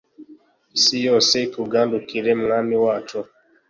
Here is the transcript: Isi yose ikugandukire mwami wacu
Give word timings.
Isi 0.77 0.97
yose 1.07 1.33
ikugandukire 1.47 2.31
mwami 2.41 2.75
wacu 2.83 3.19